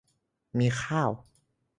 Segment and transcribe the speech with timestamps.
[0.59, 1.11] มีข้าว